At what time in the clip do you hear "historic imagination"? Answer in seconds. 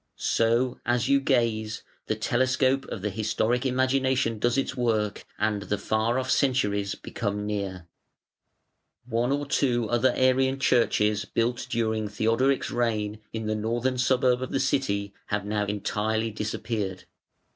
3.11-4.39